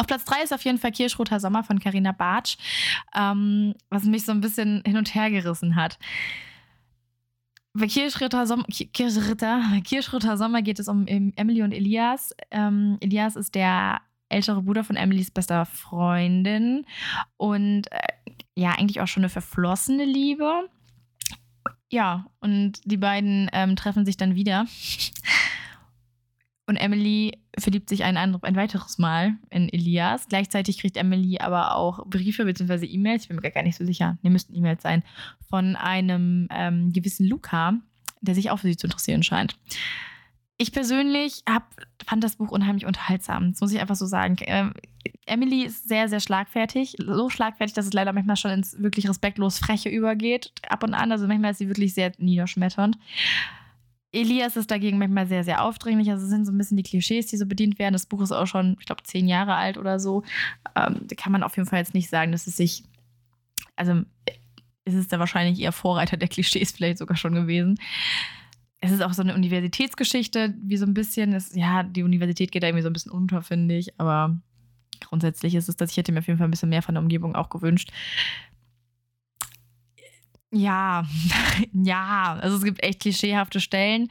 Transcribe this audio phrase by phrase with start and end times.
[0.00, 2.56] Auf Platz 3 ist auf jeden Fall Kirschroter Sommer von Carina Bartsch,
[3.14, 5.98] ähm, was mich so ein bisschen hin und her gerissen hat.
[7.74, 12.34] Bei Kirschritter, Som Kirschritter, Kirschritter Sommer geht es um Emily und Elias.
[12.50, 16.86] Ähm, Elias ist der ältere Bruder von Emilys bester Freundin
[17.36, 17.98] und äh,
[18.54, 20.70] ja, eigentlich auch schon eine verflossene Liebe.
[21.90, 24.64] Ja, und die beiden ähm, treffen sich dann wieder.
[26.70, 30.28] Und Emily verliebt sich ein, ein weiteres Mal in Elias.
[30.28, 32.86] Gleichzeitig kriegt Emily aber auch Briefe bzw.
[32.86, 35.02] E-Mails, ich bin mir gar nicht so sicher, ne, müssten E-Mails sein,
[35.48, 37.74] von einem ähm, gewissen Luca,
[38.20, 39.56] der sich auch für sie zu interessieren scheint.
[40.58, 41.74] Ich persönlich hab,
[42.06, 43.50] fand das Buch unheimlich unterhaltsam.
[43.50, 44.36] Das muss ich einfach so sagen.
[44.42, 44.72] Ähm,
[45.26, 46.94] Emily ist sehr, sehr schlagfertig.
[47.04, 50.52] So schlagfertig, dass es leider manchmal schon ins wirklich respektlos Freche übergeht.
[50.68, 51.10] Ab und an.
[51.10, 52.96] Also manchmal ist sie wirklich sehr niederschmetternd.
[54.12, 56.10] Elias ist dagegen manchmal sehr, sehr aufdringlich.
[56.10, 57.92] Also es sind so ein bisschen die Klischees, die so bedient werden.
[57.92, 60.24] Das Buch ist auch schon, ich glaube, zehn Jahre alt oder so.
[60.74, 62.82] Ähm, da kann man auf jeden Fall jetzt nicht sagen, dass es sich,
[63.76, 64.02] also
[64.84, 67.78] ist es da wahrscheinlich eher Vorreiter der Klischees vielleicht sogar schon gewesen.
[68.80, 71.32] Es ist auch so eine Universitätsgeschichte, wie so ein bisschen.
[71.32, 74.00] Es, ja, die Universität geht da irgendwie so ein bisschen unter, finde ich.
[74.00, 74.40] Aber
[75.00, 75.90] grundsätzlich ist es das.
[75.90, 77.92] Ich hätte mir auf jeden Fall ein bisschen mehr von der Umgebung auch gewünscht.
[80.52, 81.04] Ja,
[81.72, 84.08] ja, also es gibt echt klischeehafte Stellen,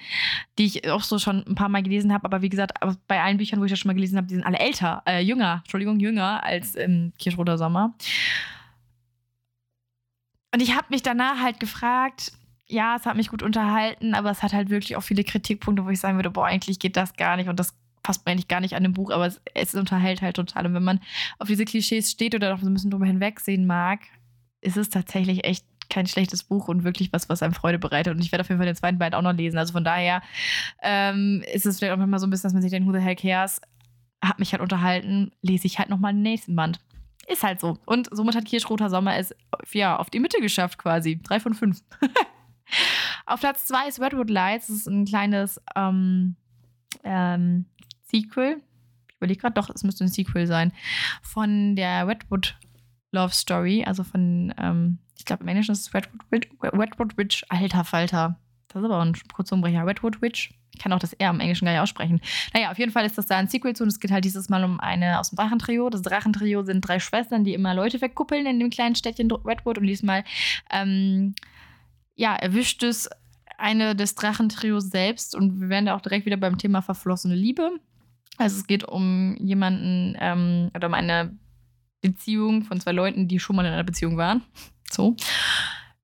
[0.58, 2.74] die ich auch so schon ein paar Mal gelesen habe, aber wie gesagt,
[3.08, 5.22] bei allen Büchern, wo ich das schon mal gelesen habe, die sind alle älter, äh,
[5.22, 7.94] jünger, Entschuldigung, jünger als im Kirschroter Sommer.
[10.54, 12.32] Und ich habe mich danach halt gefragt,
[12.68, 15.90] ja, es hat mich gut unterhalten, aber es hat halt wirklich auch viele Kritikpunkte, wo
[15.90, 18.62] ich sagen würde, boah, eigentlich geht das gar nicht und das passt mir eigentlich gar
[18.62, 20.68] nicht an dem Buch, aber es, es unterhält halt total.
[20.68, 21.02] Und wenn man
[21.38, 24.00] auf diese Klischees steht oder noch so ein bisschen drüber hinwegsehen mag,
[24.62, 28.14] ist es tatsächlich echt kein schlechtes Buch und wirklich was, was einem Freude bereitet.
[28.14, 29.58] Und ich werde auf jeden Fall den zweiten Band auch noch lesen.
[29.58, 30.22] Also von daher
[30.82, 33.00] ähm, ist es vielleicht auch manchmal so ein bisschen, dass man sich denkt, who the
[33.00, 33.62] hell cares?
[34.24, 36.80] Hat mich halt unterhalten, lese ich halt nochmal den nächsten Band.
[37.28, 37.78] Ist halt so.
[37.86, 39.36] Und somit hat Kirschroter Sommer es
[39.72, 41.20] ja auf die Mitte geschafft quasi.
[41.22, 41.82] Drei von fünf.
[43.26, 44.68] auf Platz zwei ist Redwood Lights.
[44.68, 46.36] Das ist ein kleines ähm,
[47.04, 47.66] ähm,
[48.04, 48.62] Sequel.
[49.10, 50.72] Ich überlege gerade, doch, es müsste ein Sequel sein.
[51.22, 52.58] Von der Redwood
[53.12, 57.46] Love Story, also von ähm, ich glaube, im Englischen ist es Redwood Witch, Redwood Witch,
[57.50, 58.40] alter Falter.
[58.70, 59.86] Das ist aber ein Kurzumbrecher.
[59.86, 60.52] Redwood Witch.
[60.74, 62.22] Ich kann auch das R im Englischen gar nicht aussprechen.
[62.54, 64.48] Naja, auf jeden Fall ist das da ein Sequel zu und es geht halt dieses
[64.48, 65.90] Mal um eine aus dem Drachentrio.
[65.90, 69.88] Das Drachentrio sind drei Schwestern, die immer Leute wegkuppeln in dem kleinen Städtchen Redwood und
[69.88, 70.24] diesmal,
[70.72, 71.36] ähm,
[72.16, 73.10] ja, erwischt es
[73.58, 77.72] eine des Drachentrios selbst und wir werden da auch direkt wieder beim Thema verflossene Liebe.
[78.38, 81.38] Also es geht um jemanden ähm, oder um eine
[82.02, 84.44] Beziehung von zwei Leuten, die schon mal in einer Beziehung waren.
[84.92, 85.16] So.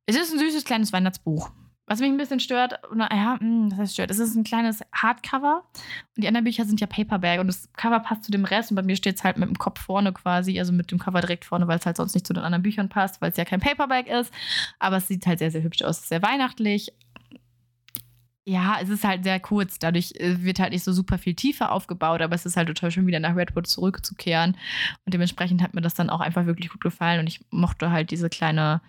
[0.06, 1.52] Es ist ein süßes kleines Weihnachtsbuch.
[1.88, 4.10] Was mich ein bisschen stört, naja, hm, was heißt stört?
[4.10, 5.64] Es ist ein kleines Hardcover
[6.16, 8.76] und die anderen Bücher sind ja Paperback und das Cover passt zu dem Rest und
[8.76, 11.46] bei mir steht es halt mit dem Kopf vorne quasi, also mit dem Cover direkt
[11.46, 13.60] vorne, weil es halt sonst nicht zu den anderen Büchern passt, weil es ja kein
[13.60, 14.34] Paperback ist.
[14.80, 16.10] Aber es sieht halt sehr, sehr hübsch aus.
[16.10, 16.92] Sehr weihnachtlich.
[18.48, 21.72] Ja, es ist halt sehr kurz, dadurch äh, wird halt nicht so super viel tiefer
[21.72, 24.56] aufgebaut, aber es ist halt total schön, wieder nach Redwood zurückzukehren.
[25.04, 28.12] Und dementsprechend hat mir das dann auch einfach wirklich gut gefallen und ich mochte halt
[28.12, 28.82] diese kleine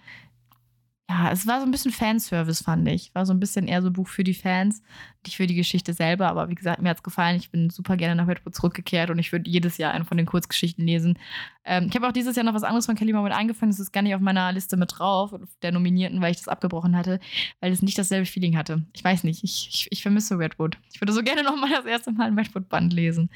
[1.08, 3.14] ja, es war so ein bisschen Fanservice, fand ich.
[3.14, 4.82] War so ein bisschen eher so ein Buch für die Fans,
[5.24, 6.26] nicht für die Geschichte selber.
[6.26, 7.36] Aber wie gesagt, mir hat es gefallen.
[7.36, 10.26] Ich bin super gerne nach Redwood zurückgekehrt und ich würde jedes Jahr eine von den
[10.26, 11.16] Kurzgeschichten lesen.
[11.64, 13.70] Ähm, ich habe auch dieses Jahr noch was anderes von Kelly mit angefangen.
[13.70, 15.32] Das ist gar nicht auf meiner Liste mit drauf,
[15.62, 17.20] der Nominierten, weil ich das abgebrochen hatte,
[17.60, 18.84] weil es nicht dasselbe Feeling hatte.
[18.92, 20.76] Ich weiß nicht, ich, ich, ich vermisse Redwood.
[20.92, 23.30] Ich würde so gerne noch mal das erste Mal ein Redwood-Band lesen.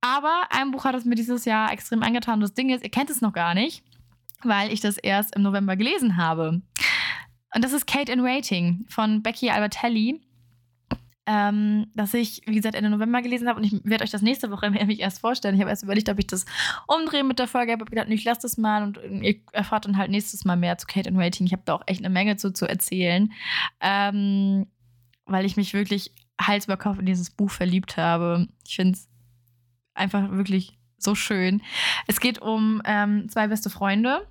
[0.00, 2.40] Aber ein Buch hat es mir dieses Jahr extrem angetan.
[2.40, 3.84] Das Ding ist, ihr kennt es noch gar nicht
[4.42, 6.62] weil ich das erst im November gelesen habe.
[7.54, 10.20] Und das ist Kate in Waiting von Becky Albertelli.
[11.30, 14.50] Ähm, das ich, wie gesagt, Ende November gelesen habe und ich werde euch das nächste
[14.50, 15.54] Woche nämlich erst vorstellen.
[15.54, 16.46] Ich habe erst überlegt, ob ich das
[16.86, 19.98] umdrehe mit der Folge, Ich habe gedacht, ich lasse das mal und ihr erfahrt dann
[19.98, 21.46] halt nächstes Mal mehr zu Kate in Waiting.
[21.46, 23.30] Ich habe da auch echt eine Menge zu, zu erzählen,
[23.80, 24.66] ähm,
[25.26, 28.48] weil ich mich wirklich Hals über Kopf in dieses Buch verliebt habe.
[28.66, 29.08] Ich finde es
[29.92, 31.62] einfach wirklich so schön.
[32.06, 34.26] Es geht um ähm, zwei beste Freunde.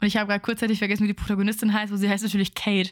[0.00, 2.90] Und ich habe gerade kurzzeitig vergessen, wie die Protagonistin heißt, wo sie heißt natürlich Kate.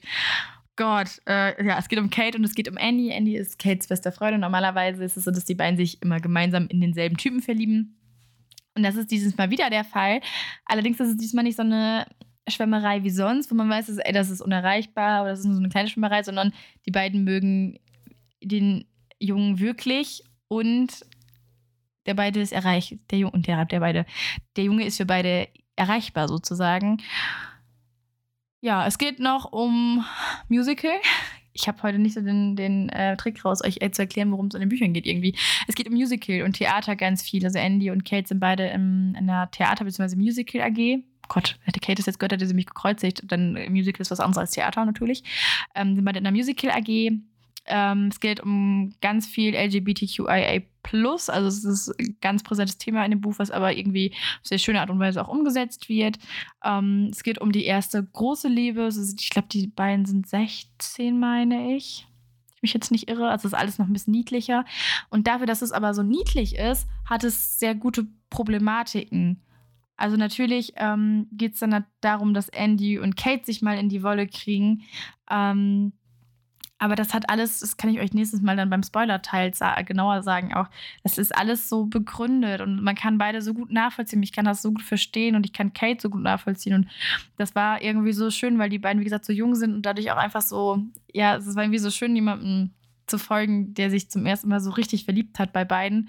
[0.76, 3.10] Gott, äh, ja, es geht um Kate und es geht um Andy.
[3.10, 4.40] Andy ist Kates beste Freundin.
[4.40, 7.98] Normalerweise ist es so, dass die beiden sich immer gemeinsam in denselben Typen verlieben.
[8.74, 10.20] Und das ist dieses Mal wieder der Fall.
[10.64, 12.06] Allerdings ist es diesmal nicht so eine
[12.48, 15.54] Schwärmerei wie sonst, wo man weiß, dass, ey, das ist unerreichbar oder das ist nur
[15.54, 16.52] so eine kleine Schwärmerei, sondern
[16.86, 17.78] die beiden mögen
[18.42, 18.86] den
[19.18, 21.04] Jungen wirklich und
[22.10, 24.04] der beide ist erreicht, der Junge und der, der beide,
[24.56, 25.46] der Junge ist für beide
[25.76, 26.98] erreichbar sozusagen.
[28.60, 30.04] Ja, es geht noch um
[30.48, 30.90] Musical.
[31.52, 34.46] Ich habe heute nicht so den, den äh, Trick raus, euch äh, zu erklären, worum
[34.46, 35.36] es in den Büchern geht irgendwie.
[35.68, 37.44] Es geht um Musical und Theater ganz viel.
[37.44, 40.16] Also Andy und Kate sind beide in der Theater- bzw.
[40.16, 41.04] Musical AG.
[41.28, 43.22] Gott, hätte Kate es jetzt gehört, hätte sie mich gekreuzigt.
[43.24, 45.22] Dann Musical ist was anderes als Theater natürlich.
[45.76, 47.12] Ähm, sind beide in der Musical AG
[47.70, 50.62] ähm, es geht um ganz viel LGBTQIA.
[50.92, 54.58] Also es ist ein ganz präsentes Thema in dem Buch, was aber irgendwie auf sehr
[54.58, 56.18] schöne Art und Weise auch umgesetzt wird.
[56.64, 58.88] Ähm, es geht um die erste große Liebe.
[59.18, 62.06] Ich glaube, die beiden sind 16, meine ich
[62.60, 63.28] ich mich jetzt nicht irre.
[63.28, 64.64] Also ist alles noch ein bisschen niedlicher.
[65.08, 69.42] Und dafür, dass es aber so niedlich ist, hat es sehr gute Problematiken.
[69.96, 74.02] Also natürlich ähm, geht es dann darum, dass Andy und Kate sich mal in die
[74.02, 74.82] Wolle kriegen.
[75.30, 75.92] Ähm,
[76.80, 79.52] aber das hat alles, das kann ich euch nächstes Mal dann beim Spoiler-Teil
[79.84, 80.66] genauer sagen, auch,
[81.02, 84.22] das ist alles so begründet und man kann beide so gut nachvollziehen.
[84.22, 86.74] Ich kann das so gut verstehen und ich kann Kate so gut nachvollziehen.
[86.74, 86.88] Und
[87.36, 90.10] das war irgendwie so schön, weil die beiden, wie gesagt, so jung sind und dadurch
[90.10, 90.82] auch einfach so,
[91.12, 92.70] ja, es war irgendwie so schön, jemandem
[93.06, 96.08] zu folgen, der sich zum ersten Mal so richtig verliebt hat bei beiden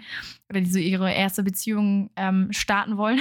[0.49, 3.19] oder die so ihre erste Beziehung ähm, starten wollen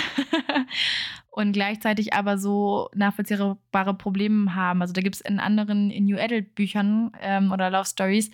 [1.31, 4.83] und gleichzeitig aber so nachvollziehbare Probleme haben.
[4.83, 8.31] Also da gibt es in anderen in New Adult Büchern ähm, oder Love Stories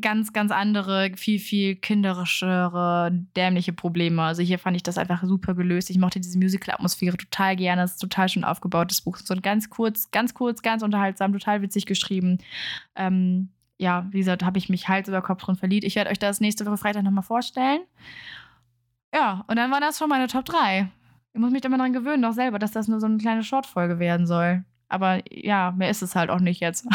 [0.00, 4.22] ganz, ganz andere, viel, viel kinderischere, dämliche Probleme.
[4.22, 5.90] Also hier fand ich das einfach super gelöst.
[5.90, 7.82] Ich mochte diese Musical-Atmosphäre total gerne.
[7.82, 9.18] Es ist total schön aufgebaut, das Buch.
[9.18, 12.38] So ganz kurz, ganz kurz, ganz unterhaltsam, total witzig geschrieben.
[12.96, 15.84] Ähm, ja, wie gesagt, habe ich mich Hals über Kopf drin verliebt.
[15.84, 17.80] Ich werde euch das nächste Woche Freitag nochmal vorstellen.
[19.12, 20.88] Ja, und dann war das schon meine Top 3.
[21.32, 23.98] Ich muss mich immer daran gewöhnen, auch selber, dass das nur so eine kleine Shortfolge
[23.98, 24.64] werden soll.
[24.88, 26.86] Aber ja, mehr ist es halt auch nicht jetzt.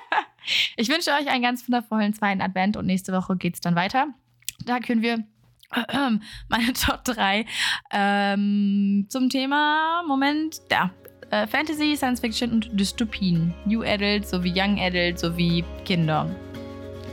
[0.76, 4.08] ich wünsche euch einen ganz wundervollen zweiten Advent und nächste Woche geht es dann weiter.
[4.64, 5.22] Da können wir
[6.48, 7.44] meine Top 3
[7.90, 10.90] ähm, zum Thema, Moment, ja,
[11.30, 13.54] äh, Fantasy, Science Fiction und Dystopien.
[13.66, 16.30] New Adult sowie Young Adult sowie Kinder.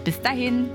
[0.05, 0.69] Bis dahin.